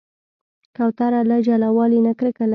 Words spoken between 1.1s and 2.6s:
له جلاوالي نه کرکه لري.